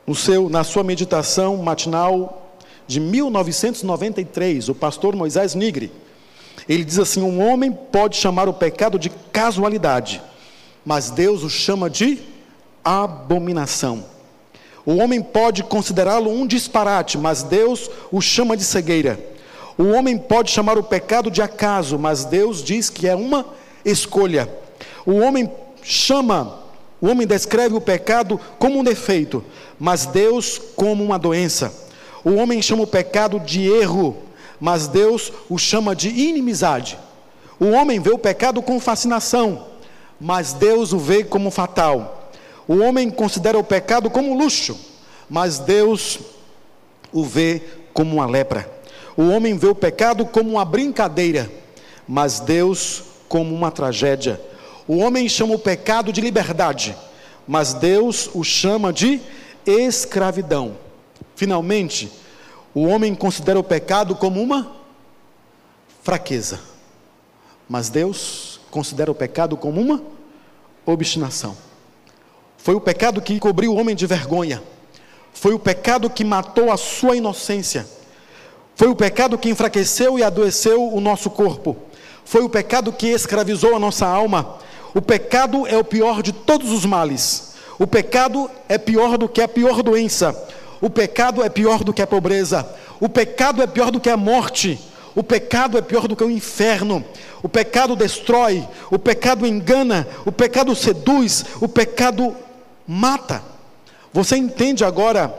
[0.07, 2.55] No seu, na sua meditação matinal
[2.87, 5.93] de 1993, o pastor Moisés Nigre.
[6.69, 10.23] Ele diz assim: um homem pode chamar o pecado de casualidade,
[10.85, 12.19] mas Deus o chama de
[12.85, 14.05] abominação.
[14.85, 19.21] O homem pode considerá-lo um disparate, mas Deus o chama de cegueira.
[19.77, 23.45] O homem pode chamar o pecado de acaso, mas Deus diz que é uma
[23.85, 24.49] escolha.
[25.05, 25.51] O homem
[25.83, 26.61] chama,
[27.01, 29.45] o homem descreve o pecado como um defeito,
[29.79, 31.73] mas Deus como uma doença.
[32.25, 34.17] O homem chama o pecado de erro,
[34.59, 36.99] mas Deus o chama de inimizade.
[37.61, 39.67] O homem vê o pecado com fascinação,
[40.21, 42.18] mas Deus o vê como fatal.
[42.69, 44.79] O homem considera o pecado como luxo,
[45.29, 46.19] mas Deus
[47.11, 47.63] o vê
[47.95, 48.71] como uma lepra.
[49.17, 51.51] O homem vê o pecado como uma brincadeira,
[52.07, 54.39] mas Deus como uma tragédia.
[54.87, 56.95] O homem chama o pecado de liberdade,
[57.47, 59.19] mas Deus o chama de
[59.67, 60.77] escravidão.
[61.35, 62.13] Finalmente,
[62.75, 64.71] o homem considera o pecado como uma
[66.03, 66.61] fraqueza,
[67.67, 70.03] mas Deus considera o pecado como uma
[70.85, 71.68] obstinação.
[72.59, 74.63] Foi o pecado que cobriu o homem de vergonha,
[75.33, 77.87] foi o pecado que matou a sua inocência,
[78.77, 81.77] foi o pecado que enfraqueceu e adoeceu o nosso corpo,
[82.29, 84.59] foi o pecado que escravizou a nossa alma.
[84.95, 87.55] O pecado é o pior de todos os males.
[87.79, 90.37] O pecado é pior do que a pior doença.
[90.79, 92.69] O pecado é pior do que a pobreza.
[93.01, 94.79] O pecado é pior do que a morte.
[95.15, 97.03] O pecado é pior do que o inferno.
[97.43, 98.67] O pecado destrói.
[98.91, 100.07] O pecado engana.
[100.27, 101.45] O pecado seduz.
[101.61, 102.37] O pecado
[102.89, 103.43] mata.
[104.13, 105.39] Você entende agora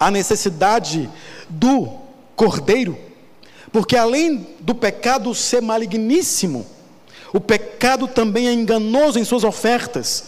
[0.00, 1.08] a necessidade
[1.48, 1.92] do
[2.34, 2.98] cordeiro?
[3.70, 6.66] Porque além do pecado ser maligníssimo,
[7.32, 10.24] o pecado também é enganoso em suas ofertas.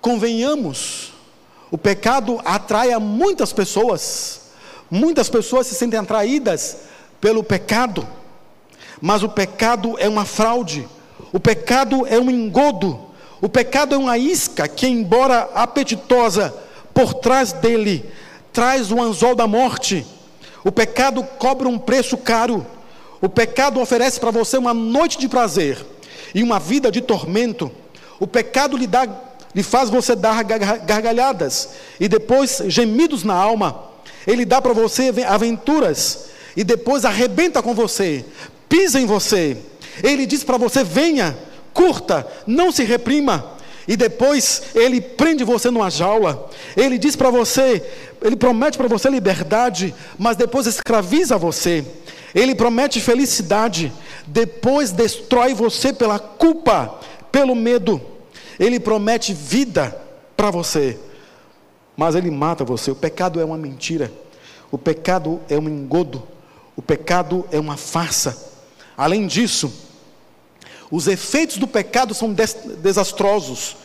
[0.00, 1.12] Convenhamos,
[1.70, 4.42] o pecado atrai a muitas pessoas,
[4.90, 6.78] muitas pessoas se sentem atraídas
[7.20, 8.06] pelo pecado,
[9.00, 10.88] mas o pecado é uma fraude,
[11.32, 13.05] o pecado é um engodo,
[13.46, 16.52] o pecado é uma isca que, embora apetitosa,
[16.92, 18.04] por trás dele
[18.52, 20.04] traz o anzol da morte.
[20.64, 22.66] O pecado cobra um preço caro.
[23.22, 25.78] O pecado oferece para você uma noite de prazer
[26.34, 27.70] e uma vida de tormento.
[28.18, 29.06] O pecado lhe dá
[29.54, 31.68] lhe faz você dar gargalhadas
[32.00, 33.80] e depois gemidos na alma.
[34.26, 38.24] Ele dá para você aventuras e depois arrebenta com você,
[38.68, 39.56] pisa em você.
[40.02, 41.45] Ele diz para você: venha,
[41.76, 43.52] curta, não se reprima.
[43.86, 46.48] E depois ele prende você numa jaula.
[46.76, 47.84] Ele diz para você,
[48.20, 51.84] ele promete para você liberdade, mas depois escraviza você.
[52.34, 53.92] Ele promete felicidade,
[54.26, 56.98] depois destrói você pela culpa,
[57.30, 58.00] pelo medo.
[58.58, 59.96] Ele promete vida
[60.36, 60.98] para você,
[61.96, 62.90] mas ele mata você.
[62.90, 64.10] O pecado é uma mentira.
[64.72, 66.22] O pecado é um engodo.
[66.74, 68.36] O pecado é uma farsa.
[68.96, 69.85] Além disso,
[70.90, 72.34] os efeitos do pecado são
[72.82, 73.76] desastrosos.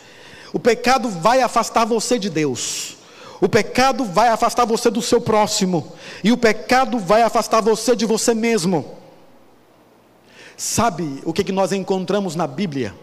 [0.54, 2.98] O pecado vai afastar você de Deus.
[3.40, 5.94] O pecado vai afastar você do seu próximo.
[6.24, 8.98] E o pecado vai afastar você de você mesmo.
[10.56, 12.94] Sabe o que, que nós encontramos na Bíblia?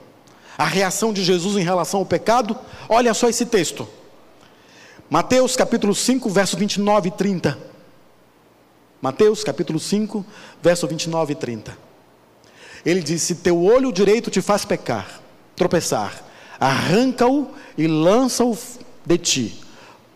[0.57, 2.57] A reação de Jesus em relação ao pecado?
[2.89, 3.89] Olha só esse texto.
[5.11, 7.59] Mateus capítulo 5, verso 29 e 30.
[9.01, 10.25] Mateus capítulo 5,
[10.63, 11.88] verso 29 e 30.
[12.89, 15.21] Ele diz: Se teu olho direito te faz pecar,
[15.55, 16.25] tropeçar,
[16.59, 18.57] arranca-o e lança-o
[19.05, 19.61] de ti,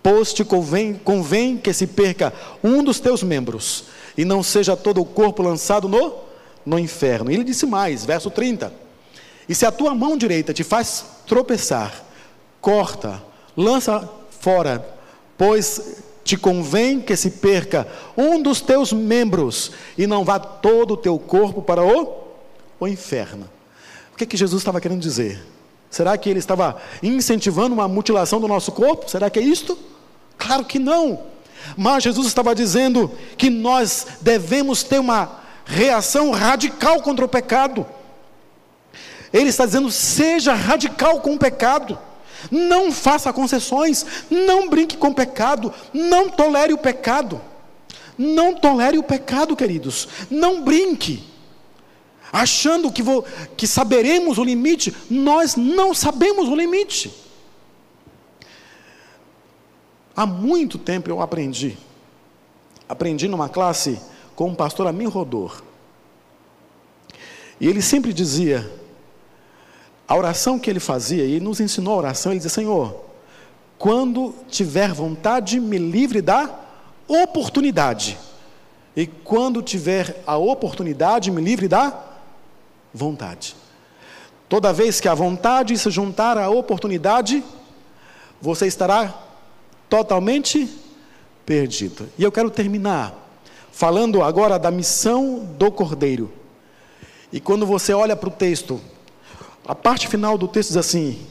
[0.03, 2.33] pois te convém, convém que se perca
[2.65, 3.85] um dos teus membros,
[4.17, 6.15] e não seja todo o corpo lançado no,
[6.65, 7.31] no inferno.
[7.31, 8.73] E ele disse mais, verso 30:
[9.47, 12.03] E se a tua mão direita te faz tropeçar,
[12.59, 13.23] corta,
[13.55, 14.09] lança
[14.41, 14.83] fora,
[15.37, 20.97] pois te convém que se perca um dos teus membros, e não vá todo o
[20.97, 22.22] teu corpo para o
[22.85, 23.49] o inferno.
[24.13, 25.43] O que, que Jesus estava querendo dizer?
[25.91, 29.11] Será que ele estava incentivando uma mutilação do nosso corpo?
[29.11, 29.79] Será que é isto?
[30.39, 31.25] Claro que não.
[31.77, 37.87] Mas Jesus estava dizendo que nós devemos ter uma reação radical contra o pecado.
[39.33, 41.99] Ele está dizendo: seja radical com o pecado.
[42.51, 47.41] Não faça concessões, não brinque com o pecado, não tolere o pecado.
[48.19, 50.09] Não tolere o pecado, queridos.
[50.29, 51.32] Não brinque
[52.33, 53.25] achando que, vou,
[53.57, 57.15] que saberemos o limite, nós não sabemos o limite.
[60.17, 61.77] Há muito tempo eu aprendi,
[62.89, 64.01] aprendi numa classe
[64.35, 65.63] com um pastor Amin Rodor,
[67.61, 68.69] e ele sempre dizia,
[70.09, 73.05] a oração que ele fazia, e ele nos ensinou a oração, ele dizia: Senhor,
[73.79, 76.51] quando tiver vontade, me livre da
[77.07, 78.19] oportunidade.
[78.95, 82.12] E quando tiver a oportunidade, me livre da
[82.93, 83.57] vontade.
[84.49, 87.43] Toda vez que a vontade se juntar à oportunidade,
[88.41, 89.15] você estará
[89.89, 90.69] totalmente
[91.47, 92.09] perdido.
[92.19, 93.15] E eu quero terminar
[93.73, 96.31] falando agora da missão do Cordeiro.
[97.33, 98.81] E quando você olha para o texto,
[99.67, 101.27] a parte final do texto diz assim: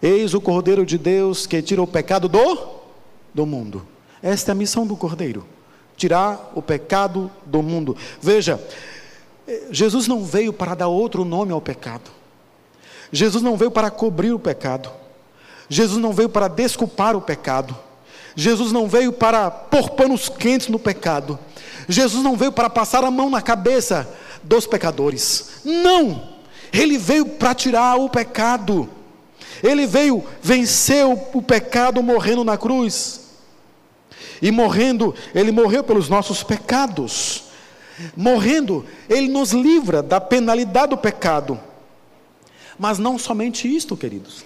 [0.00, 2.58] Eis o Cordeiro de Deus que tira o pecado do,
[3.34, 3.86] do mundo.
[4.22, 5.46] Esta é a missão do Cordeiro:
[5.96, 7.96] tirar o pecado do mundo.
[8.20, 8.60] Veja,
[9.70, 12.10] Jesus não veio para dar outro nome ao pecado.
[13.12, 14.90] Jesus não veio para cobrir o pecado.
[15.68, 17.76] Jesus não veio para desculpar o pecado.
[18.34, 21.38] Jesus não veio para pôr panos quentes no pecado.
[21.88, 24.08] Jesus não veio para passar a mão na cabeça
[24.42, 25.60] dos pecadores.
[25.64, 26.36] Não!
[26.72, 28.88] Ele veio para tirar o pecado.
[29.62, 33.20] Ele veio vencer o pecado morrendo na cruz.
[34.42, 37.44] E morrendo, ele morreu pelos nossos pecados.
[38.16, 41.58] Morrendo, ele nos livra da penalidade do pecado.
[42.78, 44.44] Mas não somente isto, queridos.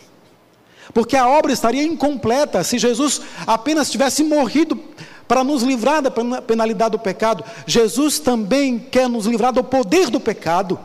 [0.92, 4.78] Porque a obra estaria incompleta se Jesus apenas tivesse morrido
[5.26, 7.44] para nos livrar da penalidade do pecado.
[7.66, 10.78] Jesus também quer nos livrar do poder do pecado.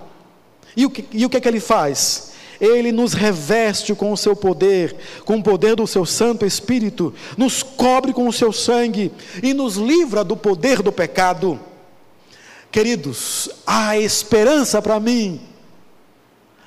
[0.78, 2.34] E o que, e o que, é que ele faz?
[2.60, 7.64] Ele nos reveste com o seu poder, com o poder do seu Santo Espírito, nos
[7.64, 11.60] cobre com o seu sangue e nos livra do poder do pecado.
[12.76, 15.40] Queridos, há esperança para mim,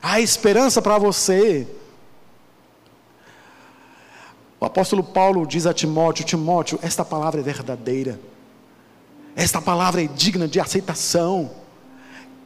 [0.01, 1.69] há esperança para você.
[4.59, 8.19] O apóstolo Paulo diz a Timóteo: Timóteo, esta palavra é verdadeira,
[9.37, 11.51] esta palavra é digna de aceitação.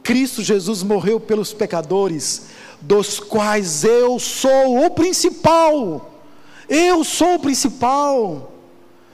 [0.03, 2.47] Cristo Jesus morreu pelos pecadores,
[2.81, 6.19] dos quais eu sou o principal.
[6.67, 8.51] Eu sou o principal.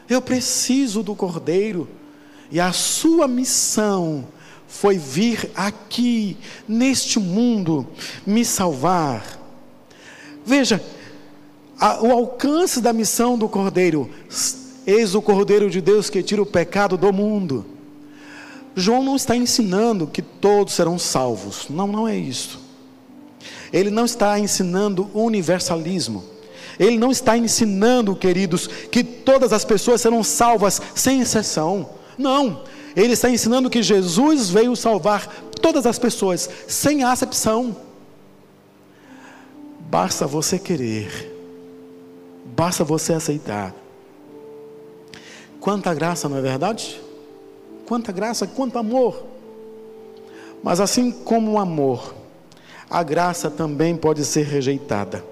[0.10, 1.88] Eu preciso do Cordeiro.
[2.50, 4.26] E a sua missão
[4.70, 7.88] foi vir aqui, neste mundo,
[8.26, 9.38] me salvar.
[10.46, 10.82] Veja,
[11.78, 14.10] a, o alcance da missão do Cordeiro,
[14.86, 17.66] eis o Cordeiro de Deus que tira o pecado do mundo.
[18.76, 22.60] João não está ensinando que todos serão salvos, não, não é isso.
[23.74, 26.24] Ele não está ensinando universalismo.
[26.80, 31.90] Ele não está ensinando, queridos, que todas as pessoas serão salvas sem exceção.
[32.18, 32.64] Não,
[32.96, 35.28] ele está ensinando que Jesus veio salvar
[35.62, 37.76] todas as pessoas, sem acepção.
[39.82, 41.36] Basta você querer,
[42.56, 43.74] basta você aceitar.
[45.60, 47.02] Quanta graça, não é verdade?
[47.86, 49.24] Quanta graça, quanto amor.
[50.64, 52.14] Mas assim como o amor,
[52.90, 55.24] a graça também pode ser rejeitada.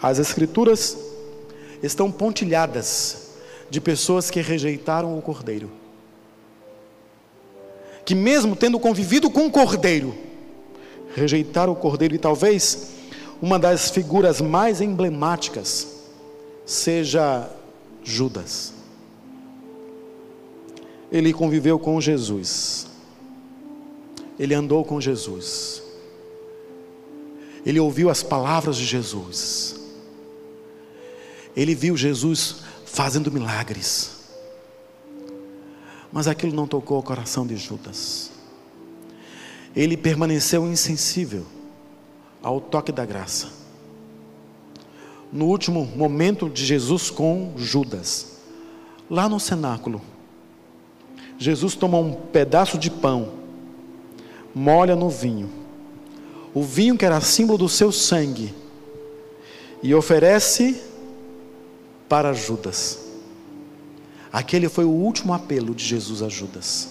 [0.00, 0.96] As Escrituras
[1.82, 3.31] estão pontilhadas
[3.72, 5.70] de pessoas que rejeitaram o Cordeiro.
[8.04, 10.14] que, mesmo tendo convivido com o cordeiro,
[11.14, 12.90] rejeitaram o cordeiro e talvez
[13.40, 16.02] uma das figuras mais emblemáticas
[16.66, 17.48] seja
[18.04, 18.74] Judas.
[21.10, 22.88] Ele conviveu com Jesus,
[24.38, 25.82] ele andou com Jesus,
[27.64, 29.76] ele ouviu as palavras de Jesus,
[31.56, 32.56] ele viu Jesus
[32.92, 34.10] fazendo milagres,
[36.12, 38.30] mas aquilo não tocou o coração de Judas,
[39.74, 41.46] ele permaneceu insensível
[42.42, 43.48] ao toque da graça.
[45.32, 48.36] No último momento de Jesus com Judas,
[49.08, 50.02] lá no cenáculo,
[51.38, 53.32] Jesus toma um pedaço de pão,
[54.54, 55.50] molha no vinho,
[56.52, 58.54] o vinho que era símbolo do seu sangue,
[59.82, 60.91] e oferece
[62.12, 62.98] para Judas.
[64.30, 66.90] Aquele foi o último apelo de Jesus a Judas.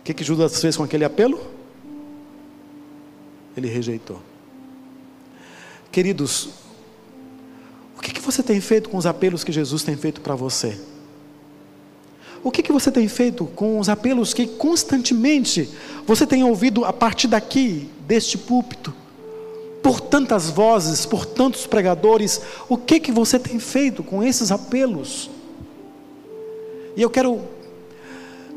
[0.00, 1.38] O que, que Judas fez com aquele apelo?
[3.54, 4.22] Ele rejeitou.
[5.92, 6.48] Queridos,
[7.98, 10.80] o que, que você tem feito com os apelos que Jesus tem feito para você?
[12.42, 15.68] O que, que você tem feito com os apelos que constantemente
[16.06, 18.94] você tem ouvido a partir daqui, deste púlpito?
[19.86, 25.30] Por tantas vozes, por tantos pregadores, o que, que você tem feito com esses apelos?
[26.96, 27.40] E eu quero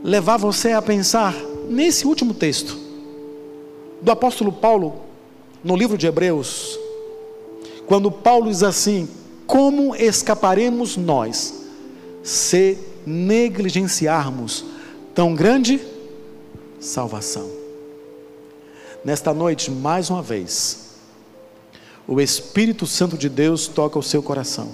[0.03, 1.35] levar você a pensar
[1.69, 2.75] nesse último texto
[4.01, 5.01] do apóstolo Paulo,
[5.63, 6.79] no livro de Hebreus,
[7.85, 9.07] quando Paulo diz assim:
[9.45, 11.63] Como escaparemos nós
[12.23, 12.75] se
[13.05, 14.65] negligenciarmos
[15.13, 15.79] tão grande
[16.79, 17.47] salvação.
[19.05, 20.88] Nesta noite, mais uma vez,
[22.11, 24.69] o Espírito Santo de Deus toca o seu coração,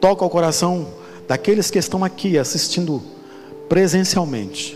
[0.00, 0.88] toca o coração
[1.28, 3.02] daqueles que estão aqui assistindo
[3.68, 4.74] presencialmente,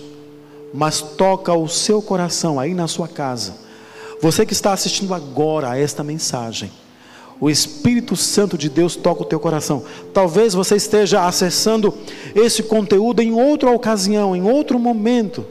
[0.75, 3.55] mas toca o seu coração aí na sua casa.
[4.21, 6.71] Você que está assistindo agora a esta mensagem,
[7.41, 9.83] o Espírito Santo de Deus toca o teu coração.
[10.13, 11.95] Talvez você esteja acessando
[12.35, 15.43] esse conteúdo em outra ocasião, em outro momento.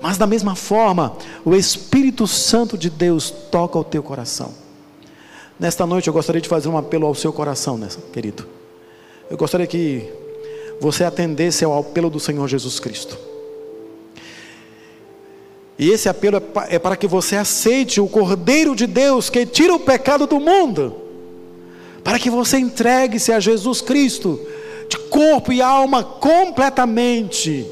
[0.00, 4.67] Mas da mesma forma, o Espírito Santo de Deus toca o teu coração.
[5.58, 8.46] Nesta noite eu gostaria de fazer um apelo ao seu coração, né, querido.
[9.30, 10.08] Eu gostaria que
[10.80, 13.18] você atendesse ao apelo do Senhor Jesus Cristo.
[15.78, 19.80] E esse apelo é para que você aceite o Cordeiro de Deus que tira o
[19.80, 21.08] pecado do mundo
[22.08, 24.40] para que você entregue-se a Jesus Cristo,
[24.88, 27.70] de corpo e alma completamente.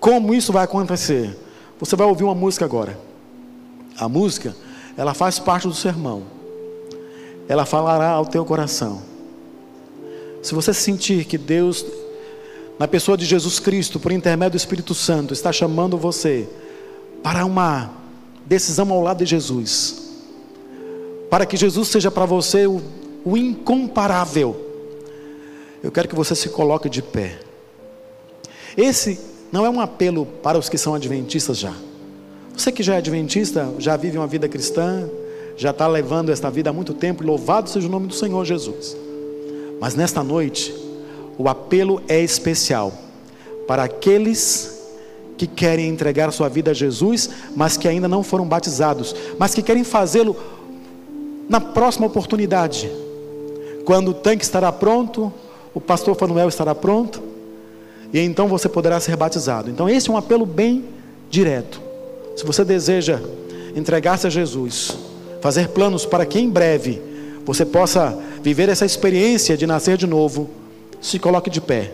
[0.00, 1.36] Como isso vai acontecer?
[1.78, 2.98] Você vai ouvir uma música agora.
[3.98, 4.56] A música,
[5.00, 6.24] ela faz parte do sermão.
[7.48, 9.00] Ela falará ao teu coração.
[10.42, 11.86] Se você sentir que Deus,
[12.78, 16.46] na pessoa de Jesus Cristo, por intermédio do Espírito Santo, está chamando você
[17.22, 17.90] para uma
[18.44, 20.10] decisão ao lado de Jesus,
[21.30, 22.82] para que Jesus seja para você o,
[23.24, 24.54] o incomparável,
[25.82, 27.40] eu quero que você se coloque de pé.
[28.76, 29.18] Esse
[29.50, 31.72] não é um apelo para os que são adventistas já.
[32.56, 35.08] Você que já é adventista, já vive uma vida cristã,
[35.56, 38.96] já está levando esta vida há muito tempo, louvado seja o nome do Senhor Jesus.
[39.80, 40.74] Mas nesta noite,
[41.38, 42.92] o apelo é especial
[43.66, 44.78] para aqueles
[45.38, 49.62] que querem entregar sua vida a Jesus, mas que ainda não foram batizados, mas que
[49.62, 50.36] querem fazê-lo
[51.48, 52.90] na próxima oportunidade,
[53.84, 55.32] quando o tanque estará pronto,
[55.74, 57.22] o pastor Fanuel estará pronto,
[58.12, 59.70] e então você poderá ser batizado.
[59.70, 60.84] Então, esse é um apelo bem
[61.30, 61.89] direto.
[62.36, 63.20] Se você deseja
[63.74, 64.96] entregar-se a Jesus,
[65.40, 67.00] fazer planos para que em breve
[67.44, 70.50] você possa viver essa experiência de nascer de novo,
[71.00, 71.92] se coloque de pé.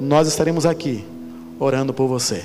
[0.00, 1.04] Nós estaremos aqui
[1.58, 2.44] orando por você.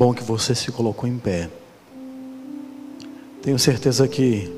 [0.00, 1.50] Bom que você se colocou em pé.
[3.42, 4.50] Tenho certeza que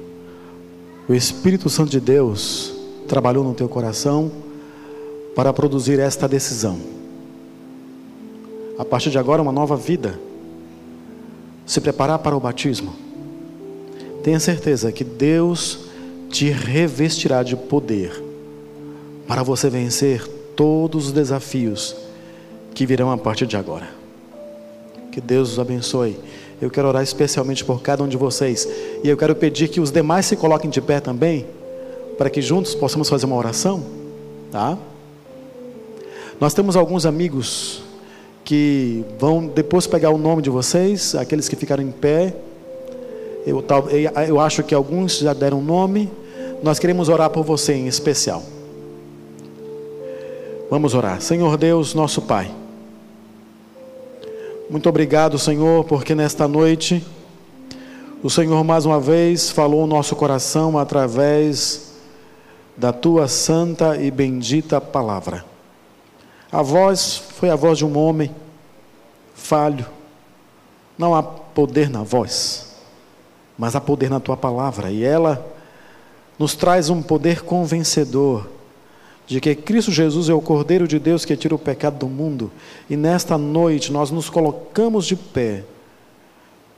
[1.09, 2.73] o Espírito Santo de Deus
[3.09, 4.31] trabalhou no teu coração
[5.35, 6.79] para produzir esta decisão.
[8.79, 10.17] A partir de agora, uma nova vida.
[11.67, 12.95] Se preparar para o batismo.
[14.23, 15.87] Tenha certeza que Deus
[16.31, 18.13] te revestirá de poder
[19.27, 20.25] para você vencer
[20.55, 21.97] todos os desafios
[22.73, 24.02] que virão a partir de agora.
[25.13, 26.19] Que Deus os abençoe.
[26.61, 28.67] Eu quero orar especialmente por cada um de vocês.
[29.05, 31.47] E eu quero pedir que os demais se coloquem de pé também,
[32.17, 33.85] para que juntos possamos fazer uma oração.
[34.51, 34.79] Tá?
[36.41, 37.83] Nós temos alguns amigos
[38.43, 42.35] que vão depois pegar o nome de vocês, aqueles que ficaram em pé.
[43.47, 43.63] Eu,
[44.27, 46.11] eu acho que alguns já deram nome.
[46.63, 48.43] Nós queremos orar por você em especial.
[50.71, 51.21] Vamos orar.
[51.21, 52.62] Senhor Deus, nosso Pai.
[54.71, 57.05] Muito obrigado, Senhor, porque nesta noite
[58.23, 61.93] o Senhor mais uma vez falou o nosso coração através
[62.77, 65.45] da tua santa e bendita palavra.
[66.51, 68.35] A voz foi a voz de um homem
[69.35, 69.85] falho.
[70.97, 72.77] Não há poder na voz,
[73.59, 75.45] mas há poder na tua palavra, e ela
[76.39, 78.47] nos traz um poder convencedor
[79.33, 82.53] de que Cristo Jesus é o Cordeiro de Deus que tira o pecado do mundo,
[82.91, 85.65] e nesta noite nós nos colocamos de pé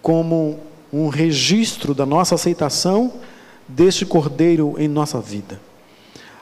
[0.00, 0.60] como
[0.92, 3.12] um registro da nossa aceitação
[3.66, 5.60] deste Cordeiro em nossa vida.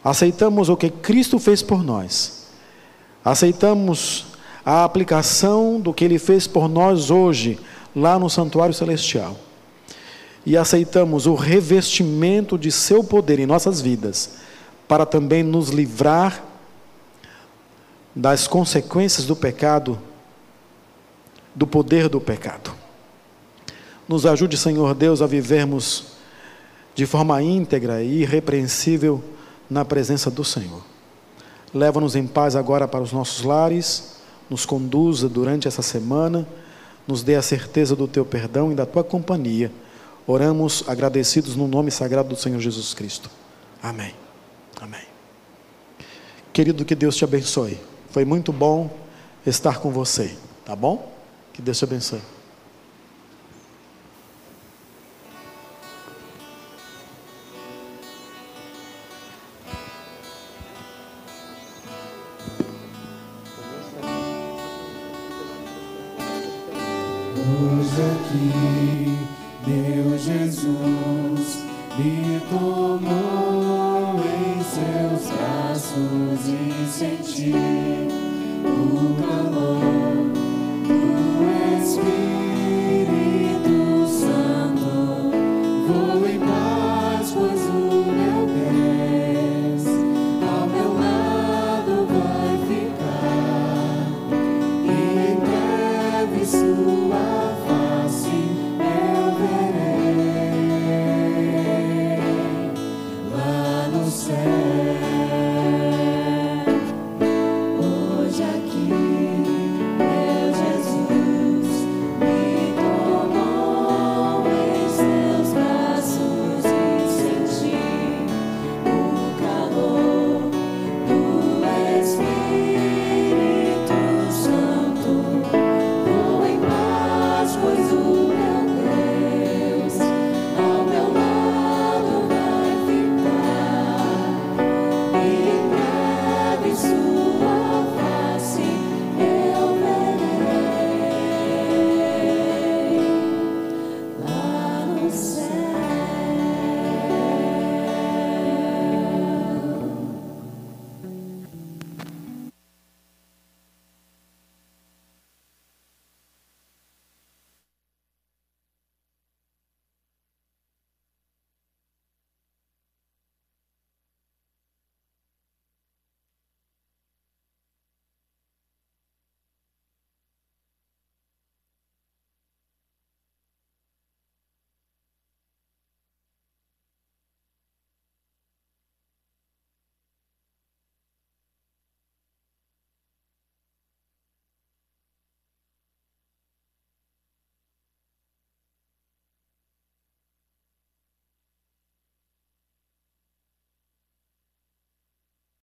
[0.04, 2.46] Aceitamos o que Cristo fez por nós,
[3.24, 4.26] aceitamos
[4.66, 7.58] a aplicação do que Ele fez por nós hoje,
[7.96, 9.34] lá no Santuário Celestial,
[10.44, 14.42] e aceitamos o revestimento de Seu poder em nossas vidas
[14.92, 16.44] para também nos livrar
[18.14, 19.98] das consequências do pecado,
[21.54, 22.74] do poder do pecado.
[24.06, 26.08] Nos ajude, Senhor Deus, a vivermos
[26.94, 29.24] de forma íntegra e irrepreensível
[29.70, 30.82] na presença do Senhor.
[31.72, 34.16] Leva-nos em paz agora para os nossos lares,
[34.50, 36.46] nos conduza durante essa semana,
[37.08, 39.72] nos dê a certeza do teu perdão e da tua companhia.
[40.26, 43.30] Oramos agradecidos no nome sagrado do Senhor Jesus Cristo.
[43.82, 44.21] Amém.
[44.82, 45.00] Amém.
[46.52, 47.78] Querido, que Deus te abençoe.
[48.10, 48.90] Foi muito bom
[49.46, 51.12] estar com você, tá bom?
[51.52, 52.20] Que Deus te abençoe.
[67.36, 69.16] Hoje aqui,
[69.64, 71.62] meu Jesus
[71.96, 73.41] me tomou
[77.02, 77.81] e senti